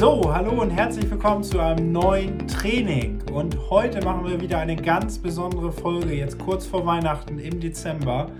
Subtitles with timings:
[0.00, 3.20] So, hallo und herzlich willkommen zu einem neuen Training.
[3.34, 8.30] Und heute machen wir wieder eine ganz besondere Folge, jetzt kurz vor Weihnachten im Dezember.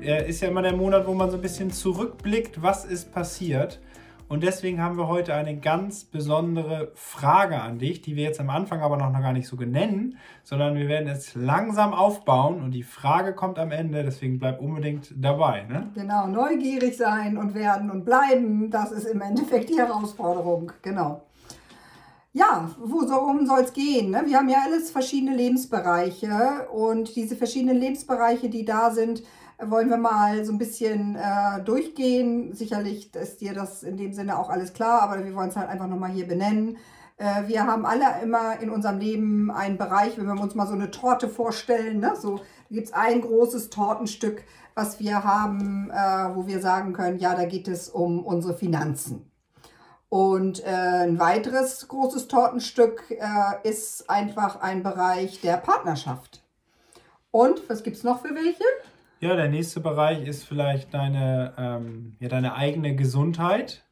[0.00, 3.80] Äh, ist ja immer der Monat, wo man so ein bisschen zurückblickt, was ist passiert.
[4.28, 8.50] Und deswegen haben wir heute eine ganz besondere Frage an dich, die wir jetzt am
[8.50, 12.82] Anfang aber noch gar nicht so nennen, sondern wir werden es langsam aufbauen und die
[12.82, 15.64] Frage kommt am Ende, deswegen bleib unbedingt dabei.
[15.64, 15.90] Ne?
[15.94, 21.22] Genau, neugierig sein und werden und bleiben, das ist im Endeffekt die Herausforderung, genau.
[22.34, 24.10] Ja, worum soll es gehen?
[24.10, 24.24] Ne?
[24.26, 29.22] Wir haben ja alles verschiedene Lebensbereiche und diese verschiedenen Lebensbereiche, die da sind,
[29.60, 32.54] wollen wir mal so ein bisschen äh, durchgehen.
[32.54, 35.68] Sicherlich ist dir das in dem Sinne auch alles klar, aber wir wollen es halt
[35.68, 36.76] einfach nochmal hier benennen.
[37.16, 40.74] Äh, wir haben alle immer in unserem Leben einen Bereich, wenn wir uns mal so
[40.74, 42.14] eine Torte vorstellen, ne?
[42.16, 44.44] so gibt es ein großes Tortenstück,
[44.74, 49.28] was wir haben, äh, wo wir sagen können, ja, da geht es um unsere Finanzen.
[50.08, 56.42] Und äh, ein weiteres großes Tortenstück äh, ist einfach ein Bereich der Partnerschaft.
[57.30, 58.64] Und was gibt es noch für welche?
[59.20, 63.84] Ja, der nächste Bereich ist vielleicht deine, ähm, ja, deine eigene Gesundheit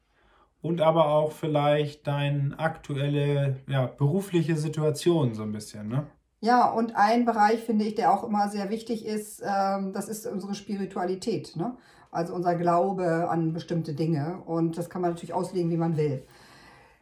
[0.61, 5.89] und aber auch vielleicht deine aktuelle ja, berufliche Situation so ein bisschen.
[5.89, 6.07] Ne?
[6.39, 10.25] Ja, und ein Bereich finde ich, der auch immer sehr wichtig ist, ähm, das ist
[10.27, 11.57] unsere Spiritualität.
[11.57, 11.75] Ne?
[12.09, 14.41] Also unser Glaube an bestimmte Dinge.
[14.45, 16.25] Und das kann man natürlich auslegen, wie man will.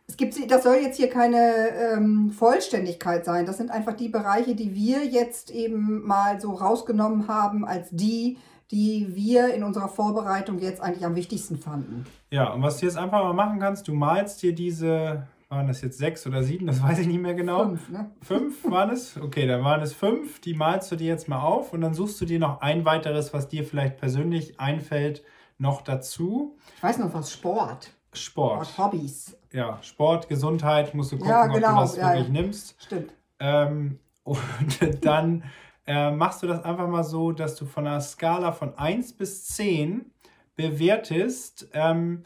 [0.07, 3.45] Es gibt, das soll jetzt hier keine ähm, Vollständigkeit sein.
[3.45, 8.37] Das sind einfach die Bereiche, die wir jetzt eben mal so rausgenommen haben als die,
[8.71, 12.05] die wir in unserer Vorbereitung jetzt eigentlich am wichtigsten fanden.
[12.29, 15.81] Ja, und was du jetzt einfach mal machen kannst, du malst dir diese, waren das
[15.81, 17.63] jetzt sechs oder sieben, das weiß ich nicht mehr genau.
[17.63, 18.11] Fünf, ne?
[18.21, 19.17] Fünf waren es?
[19.19, 22.21] Okay, dann waren es fünf, die malst du dir jetzt mal auf und dann suchst
[22.21, 25.23] du dir noch ein weiteres, was dir vielleicht persönlich einfällt,
[25.57, 26.57] noch dazu.
[26.77, 27.91] Ich weiß noch was, Sport.
[28.13, 28.67] Sport.
[28.67, 32.27] Sport Hobbys ja, Sport, Gesundheit, musst du gucken, ja, genau, ob du das ja, wirklich
[32.27, 32.33] ja.
[32.33, 32.75] nimmst.
[32.79, 33.13] Stimmt.
[33.39, 35.43] Ähm, und dann
[35.87, 39.45] äh, machst du das einfach mal so, dass du von einer Skala von 1 bis
[39.45, 40.11] 10
[40.55, 42.23] bewertest, ähm,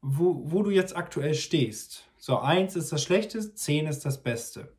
[0.00, 2.04] wo, wo du jetzt aktuell stehst.
[2.16, 4.72] So, 1 ist das Schlechteste, 10 ist das Beste.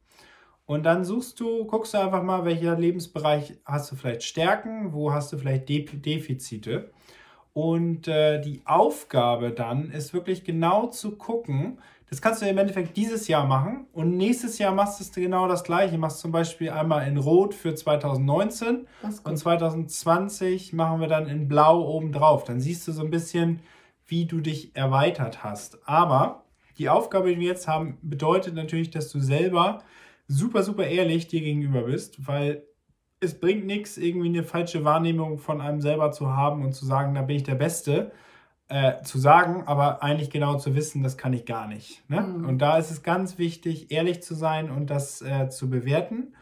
[0.65, 5.11] Und dann suchst du, guckst du einfach mal, welcher Lebensbereich hast du vielleicht Stärken, wo
[5.11, 6.91] hast du vielleicht De Defizite.
[7.53, 11.77] Und äh, die Aufgabe dann ist wirklich genau zu gucken,
[12.09, 15.63] das kannst du im Endeffekt dieses Jahr machen und nächstes Jahr machst du genau das
[15.63, 15.97] gleiche.
[15.97, 18.85] Machst zum Beispiel einmal in Rot für 2019
[19.23, 22.43] und 2020 machen wir dann in Blau oben drauf.
[22.43, 23.61] Dann siehst du so ein bisschen,
[24.05, 25.79] wie du dich erweitert hast.
[25.87, 26.43] Aber
[26.77, 29.81] die Aufgabe, die wir jetzt haben, bedeutet natürlich, dass du selber
[30.27, 32.63] super, super ehrlich dir gegenüber bist, weil
[33.23, 37.15] es bringt nichts, irgendwie eine falsche Wahrnehmung von einem selber zu haben und zu sagen,
[37.15, 38.11] da bin ich der Beste.
[38.69, 42.09] Äh, zu sagen, aber eigentlich genau zu wissen, das kann ich gar nicht.
[42.09, 42.21] Ne?
[42.21, 42.47] Mhm.
[42.47, 46.33] Und da ist es ganz wichtig, ehrlich zu sein und das äh, zu bewerten.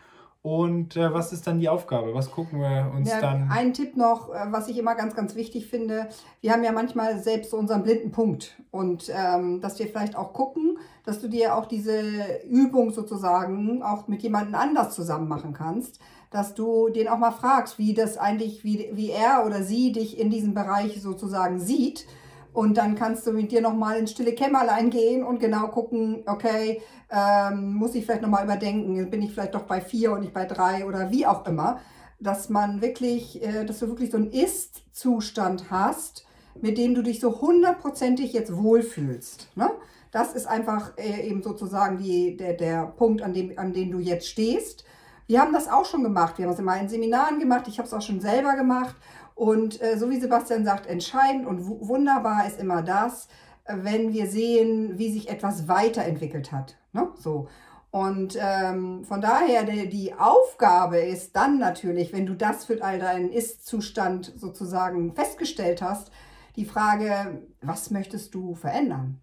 [0.44, 2.16] Und äh, was ist dann die Aufgabe?
[2.16, 3.52] Was gucken wir uns ja, dann?
[3.52, 6.08] Ein Tipp noch, äh, was ich immer ganz, ganz wichtig finde.
[6.42, 8.59] Wir haben ja manchmal selbst so unseren blinden Punkt.
[8.72, 12.02] Und ähm, dass wir vielleicht auch gucken, dass du dir auch diese
[12.50, 16.00] Übung sozusagen auch mit jemandem anders zusammen machen kannst
[16.31, 20.18] dass du den auch mal fragst, wie das eigentlich, wie, wie er oder sie dich
[20.18, 22.08] in diesem Bereich sozusagen sieht.
[22.53, 26.81] Und dann kannst du mit dir nochmal ins stille Kämmerlein gehen und genau gucken, okay,
[27.09, 30.46] ähm, muss ich vielleicht nochmal überdenken, bin ich vielleicht doch bei vier und nicht bei
[30.46, 31.80] drei oder wie auch immer.
[32.19, 36.25] Dass man wirklich, äh, dass du wirklich so einen Ist-Zustand hast,
[36.62, 39.50] mit dem du dich so hundertprozentig jetzt wohlfühlst.
[39.56, 39.69] Ne?
[40.12, 44.00] Das ist einfach äh, eben sozusagen die, der, der Punkt, an dem, an dem du
[44.00, 44.86] jetzt stehst.
[45.31, 46.38] Wir haben das auch schon gemacht.
[46.38, 47.66] Wir haben es in meinen Seminaren gemacht.
[47.69, 48.97] Ich habe es auch schon selber gemacht.
[49.34, 53.30] Und äh, so wie Sebastian sagt, entscheidend und wunderbar ist immer das,
[53.64, 56.75] äh, wenn wir sehen, wie sich etwas weiterentwickelt hat.
[56.92, 57.08] Ne?
[57.18, 57.47] So.
[57.92, 63.00] Und ähm, von daher, die, die Aufgabe ist dann natürlich, wenn du das für all
[63.00, 66.12] deinen Ist-Zustand sozusagen festgestellt hast,
[66.57, 69.22] die Frage, was möchtest du verändern?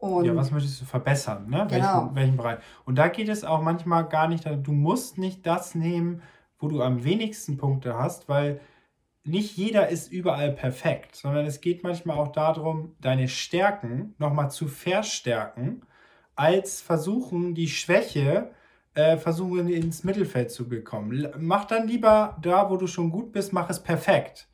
[0.00, 1.48] Und ja, was möchtest du verbessern?
[1.48, 1.66] Ne?
[1.68, 1.70] Genau.
[1.70, 2.58] Welchen, welchen Bereich?
[2.86, 6.22] Und da geht es auch manchmal gar nicht, du musst nicht das nehmen,
[6.58, 8.60] wo du am wenigsten Punkte hast, weil
[9.24, 14.68] nicht jeder ist überall perfekt, sondern es geht manchmal auch darum, deine Stärken nochmal zu
[14.68, 15.82] verstärken,
[16.34, 18.50] als versuchen, die Schwäche
[18.94, 21.28] äh, versuchen ins Mittelfeld zu bekommen.
[21.38, 24.48] Mach dann lieber da, wo du schon gut bist, mach es perfekt.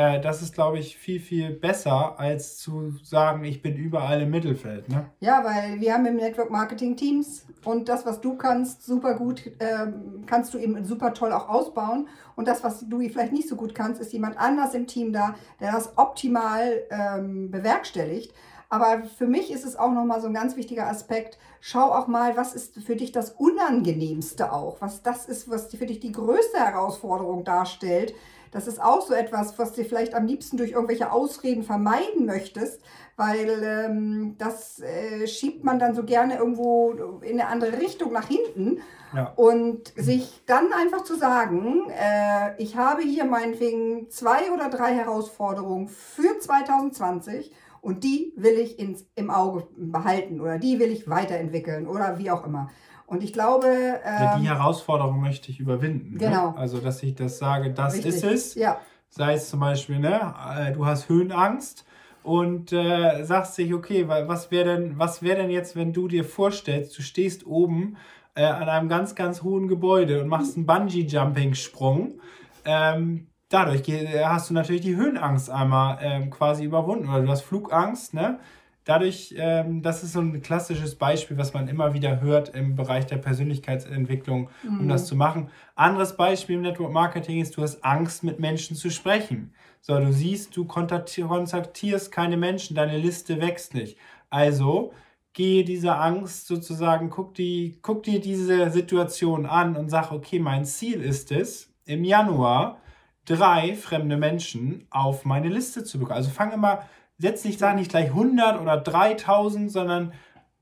[0.00, 4.30] Äh, das ist, glaube ich, viel, viel besser, als zu sagen, ich bin überall im
[4.30, 4.88] Mittelfeld.
[4.88, 5.10] Ne?
[5.20, 9.46] Ja, weil wir haben im Network Marketing Teams und das, was du kannst, super gut,
[9.58, 9.92] äh,
[10.24, 12.08] kannst du eben super toll auch ausbauen.
[12.34, 15.34] Und das, was du vielleicht nicht so gut kannst, ist jemand anders im Team da,
[15.60, 18.32] der das optimal ähm, bewerkstelligt.
[18.70, 21.38] Aber für mich ist es auch nochmal so ein ganz wichtiger Aspekt.
[21.60, 24.80] Schau auch mal, was ist für dich das Unangenehmste auch?
[24.80, 28.14] Was das ist, was für dich die größte Herausforderung darstellt.
[28.50, 32.80] Das ist auch so etwas, was du vielleicht am liebsten durch irgendwelche Ausreden vermeiden möchtest,
[33.16, 38.26] weil ähm, das äh, schiebt man dann so gerne irgendwo in eine andere Richtung nach
[38.26, 38.80] hinten.
[39.14, 39.32] Ja.
[39.36, 45.88] Und sich dann einfach zu sagen, äh, ich habe hier meinetwegen zwei oder drei Herausforderungen
[45.88, 51.86] für 2020 und die will ich ins, im Auge behalten oder die will ich weiterentwickeln
[51.86, 52.70] oder wie auch immer.
[53.10, 53.66] Und ich glaube.
[54.04, 56.12] Ähm, die Herausforderung möchte ich überwinden.
[56.12, 56.18] Ne?
[56.18, 56.52] Genau.
[56.52, 56.56] Ne?
[56.56, 58.14] Also, dass ich das sage, das Richtig.
[58.14, 58.54] ist es.
[58.54, 58.80] Ja.
[59.08, 61.84] Sei es zum Beispiel, ne, äh, du hast Höhenangst
[62.22, 66.22] und äh, sagst sich, okay, was wäre denn, was wäre denn jetzt, wenn du dir
[66.24, 67.96] vorstellst, du stehst oben
[68.36, 72.20] äh, an einem ganz, ganz hohen Gebäude und machst einen Bungee-Jumping-Sprung.
[72.64, 73.82] Ähm, dadurch
[74.24, 78.38] hast du natürlich die Höhenangst einmal ähm, quasi überwunden oder du hast Flugangst, ne?
[78.84, 83.06] Dadurch, ähm, das ist so ein klassisches Beispiel, was man immer wieder hört im Bereich
[83.06, 84.88] der Persönlichkeitsentwicklung, um mhm.
[84.88, 85.50] das zu machen.
[85.74, 89.52] Anderes Beispiel im Network Marketing ist, du hast Angst, mit Menschen zu sprechen.
[89.82, 93.98] So, du siehst, du kontaktierst keine Menschen, deine Liste wächst nicht.
[94.30, 94.92] Also
[95.32, 100.64] gehe diese Angst sozusagen, guck, die, guck dir diese Situation an und sag, okay, mein
[100.64, 102.78] Ziel ist es, im Januar
[103.24, 106.16] drei fremde Menschen auf meine Liste zu bekommen.
[106.16, 106.82] Also fange immer,
[107.20, 110.12] setz nicht, sag nicht gleich 100 oder 3000, sondern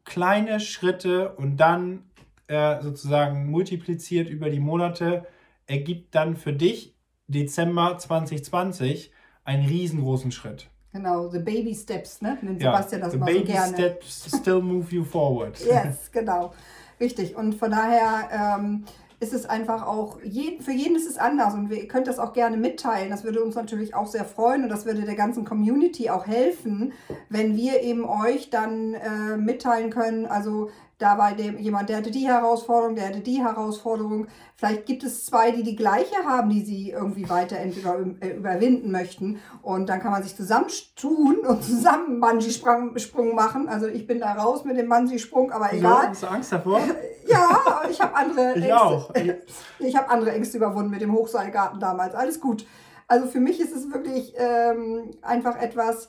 [0.04, 2.04] kleine Schritte und dann
[2.48, 5.26] äh, sozusagen multipliziert über die Monate
[5.66, 6.94] ergibt dann für dich
[7.26, 9.12] Dezember 2020
[9.44, 10.68] einen riesengroßen Schritt.
[10.92, 12.38] Genau, the baby steps, ne?
[12.40, 13.74] Nennt ja, Sebastian das the baby so gerne.
[13.74, 15.58] steps still move you forward.
[15.66, 16.54] yes, genau.
[16.98, 17.36] Richtig.
[17.36, 18.84] Und von daher ähm,
[19.20, 22.32] ist es einfach auch, jeden, für jeden ist es anders und ihr könnt das auch
[22.32, 23.10] gerne mitteilen.
[23.10, 26.92] Das würde uns natürlich auch sehr freuen und das würde der ganzen Community auch helfen,
[27.28, 32.10] wenn wir eben euch dann äh, mitteilen können, also da war dem, jemand, der hatte
[32.10, 34.26] die Herausforderung, der hatte die Herausforderung.
[34.56, 38.90] Vielleicht gibt es zwei, die die gleiche haben, die sie irgendwie weiter entweder äh, überwinden
[38.90, 39.40] möchten.
[39.62, 43.68] Und dann kann man sich zusammentun und zusammen Bungee-Sprung machen.
[43.68, 46.02] Also ich bin da raus mit dem Bungee-Sprung, aber egal.
[46.02, 46.80] Ja, hast du Angst davor?
[47.26, 48.80] ja, ich habe andere ich Ängste.
[48.80, 49.14] Auch.
[49.80, 52.16] Ich habe andere Ängste überwunden mit dem Hochseilgarten damals.
[52.16, 52.66] Alles gut.
[53.06, 56.08] Also für mich ist es wirklich ähm, einfach etwas,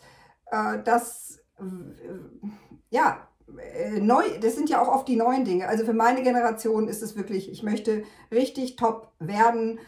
[0.51, 1.63] äh, das äh,
[2.89, 3.28] ja
[3.79, 5.67] äh, neu, das sind ja auch oft die neuen Dinge.
[5.67, 9.79] Also für meine Generation ist es wirklich, ich möchte richtig top werden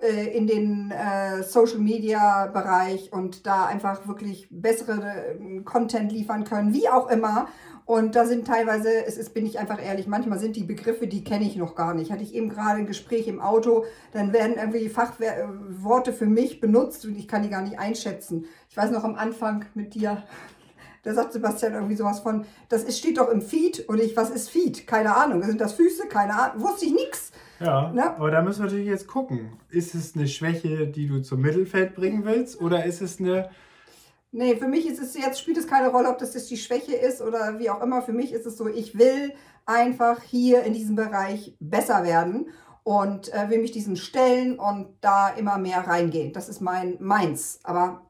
[0.00, 6.44] äh, in den äh, Social Media Bereich und da einfach wirklich bessere äh, Content liefern
[6.44, 7.48] können, wie auch immer.
[7.84, 11.24] Und da sind teilweise, es ist, bin ich einfach ehrlich, manchmal sind die Begriffe, die
[11.24, 12.12] kenne ich noch gar nicht.
[12.12, 17.04] Hatte ich eben gerade ein Gespräch im Auto, dann werden irgendwie Fachworte für mich benutzt
[17.04, 18.44] und ich kann die gar nicht einschätzen.
[18.68, 20.22] Ich weiß noch am Anfang mit dir,
[21.02, 24.30] da sagt Sebastian irgendwie sowas von, das ist, steht doch im Feed und ich, was
[24.30, 24.86] ist Feed?
[24.86, 25.42] Keine Ahnung.
[25.42, 26.06] Sind das Füße?
[26.08, 26.62] Keine Ahnung.
[26.62, 27.32] Wusste ich nichts.
[27.60, 28.16] Ja, ne?
[28.16, 29.58] aber da müssen wir natürlich jetzt gucken.
[29.70, 33.50] Ist es eine Schwäche, die du zum Mittelfeld bringen willst oder ist es eine...
[34.30, 36.94] Nee, für mich ist es jetzt, spielt es keine Rolle, ob das jetzt die Schwäche
[36.94, 38.02] ist oder wie auch immer.
[38.02, 39.32] Für mich ist es so, ich will
[39.64, 42.48] einfach hier in diesem Bereich besser werden
[42.84, 46.32] und äh, will mich diesen stellen und da immer mehr reingehen.
[46.32, 47.60] Das ist mein meins.
[47.62, 48.08] Aber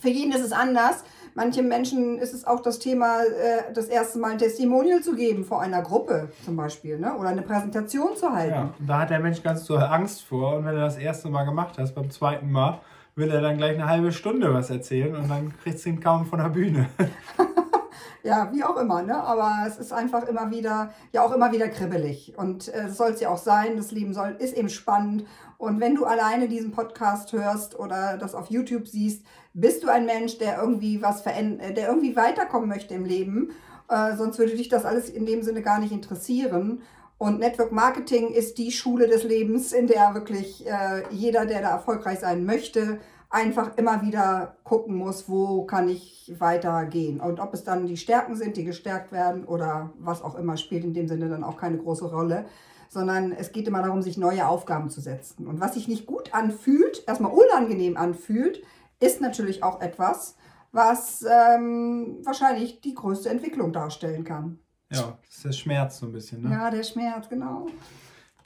[0.00, 1.04] für jeden ist es anders.
[1.34, 5.44] Manchen Menschen ist es auch das Thema, äh, das erste Mal ein Testimonial zu geben
[5.44, 7.14] vor einer Gruppe zum Beispiel, ne?
[7.16, 8.54] oder eine Präsentation zu halten.
[8.54, 11.44] Ja, da hat der Mensch ganz so Angst vor und wenn er das erste Mal
[11.44, 12.80] gemacht hat, beim zweiten Mal,
[13.14, 16.38] will er dann gleich eine halbe Stunde was erzählen und dann kriegt ihn kaum von
[16.38, 16.88] der Bühne.
[18.22, 19.22] ja, wie auch immer, ne?
[19.22, 22.34] Aber es ist einfach immer wieder, ja auch immer wieder kribbelig.
[22.36, 25.26] Und äh, soll es ja auch sein, das Leben soll, ist eben spannend.
[25.60, 30.06] Und wenn du alleine diesen Podcast hörst oder das auf YouTube siehst, bist du ein
[30.06, 33.50] Mensch, der irgendwie was verändert, äh, der irgendwie weiterkommen möchte im Leben.
[33.90, 36.80] Äh, sonst würde dich das alles in dem Sinne gar nicht interessieren.
[37.18, 41.72] Und Network Marketing ist die Schule des Lebens, in der wirklich äh, jeder, der da
[41.72, 42.98] erfolgreich sein möchte,
[43.30, 47.20] einfach immer wieder gucken muss, wo kann ich weitergehen.
[47.20, 50.84] Und ob es dann die Stärken sind, die gestärkt werden oder was auch immer, spielt
[50.84, 52.44] in dem Sinne dann auch keine große Rolle.
[52.88, 55.46] Sondern es geht immer darum, sich neue Aufgaben zu setzen.
[55.46, 58.60] Und was sich nicht gut anfühlt, erstmal unangenehm anfühlt,
[58.98, 60.34] ist natürlich auch etwas,
[60.72, 64.58] was ähm, wahrscheinlich die größte Entwicklung darstellen kann.
[64.90, 66.42] Ja, das ist der Schmerz so ein bisschen.
[66.42, 66.50] Ne?
[66.50, 67.68] Ja, der Schmerz, genau.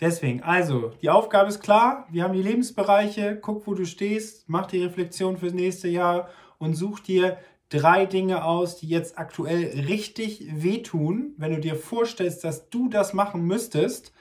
[0.01, 2.07] Deswegen, also, die Aufgabe ist klar.
[2.11, 3.39] Wir haben die Lebensbereiche.
[3.41, 4.49] Guck, wo du stehst.
[4.49, 7.39] Mach die Reflexion fürs nächste Jahr und such dir
[7.71, 13.15] drei Dinge aus, die jetzt aktuell richtig wehtun, wenn du dir vorstellst, dass du das
[13.15, 14.13] machen müsstest.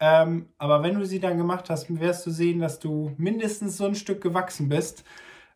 [0.00, 3.86] Ähm, aber wenn du sie dann gemacht hast, wirst du sehen, dass du mindestens so
[3.86, 5.04] ein Stück gewachsen bist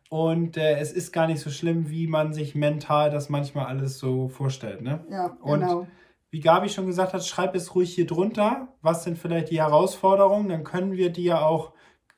[0.09, 3.97] Und äh, es ist gar nicht so schlimm, wie man sich mental das manchmal alles
[3.99, 4.81] so vorstellt.
[4.81, 5.05] Ne?
[5.09, 5.87] Ja, Und genau.
[6.33, 8.69] Wie Gabi schon gesagt hat, schreib es ruhig hier drunter.
[8.81, 10.49] Was sind vielleicht die Herausforderungen?
[10.49, 11.73] Dann können wir dir auch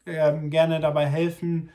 [0.05, 1.69] ähm, gerne dabei helfen,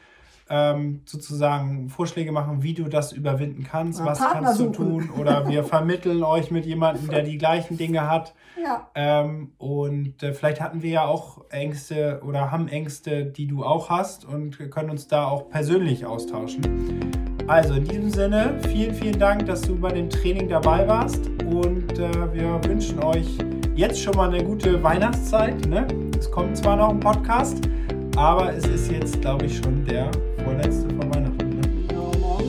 [0.48, 3.98] ähm, sozusagen Vorschläge machen, wie du das überwinden kannst.
[3.98, 4.74] Ja, was Partner kannst du suchen.
[4.74, 5.10] tun?
[5.18, 8.34] Oder wir vermitteln euch mit jemandem, der die gleichen Dinge hat.
[8.58, 13.64] Ja, Ähm, und äh, vielleicht hatten wir ja auch Ängste oder haben Ängste, die du
[13.64, 17.19] auch hast und können uns da auch persönlich austauschen.
[17.50, 21.98] Also in diesem Sinne, vielen, vielen Dank, dass du bei dem Training dabei warst und
[21.98, 23.26] äh, wir wünschen euch
[23.74, 25.66] jetzt schon mal eine gute Weihnachtszeit.
[25.66, 25.84] Ne?
[26.16, 27.62] Es kommt zwar noch ein Podcast,
[28.16, 30.08] aber es ist jetzt, glaube ich, schon der
[30.44, 31.48] vorletzte von Weihnachten.
[31.48, 31.60] Ne?
[31.88, 32.12] genau.
[32.20, 32.44] Morgen,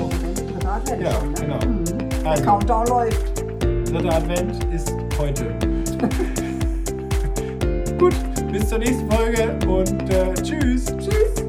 [0.00, 1.34] Wochenende, dritter Advent Ja, ne?
[1.38, 1.58] genau.
[1.66, 1.84] Mhm.
[2.24, 2.44] Der Also.
[2.44, 3.44] Countdown läuft.
[3.92, 5.44] Dritter Advent ist heute.
[7.98, 8.14] Gut,
[8.50, 10.86] bis zur nächsten Folge und äh, tschüss.
[10.86, 11.47] Tschüss.